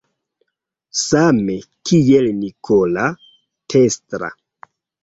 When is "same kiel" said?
1.01-2.25